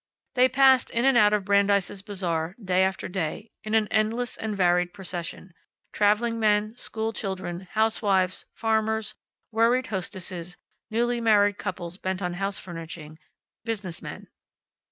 [0.33, 4.57] They passed in and out of Brandeis' Bazaar, day after day, in an endless and
[4.57, 5.53] varied procession
[5.93, 9.13] traveling men, school children, housewives, farmers,
[9.51, 10.57] worried hostesses,
[10.89, 13.19] newly married couples bent on house furnishing,
[13.63, 14.27] business men.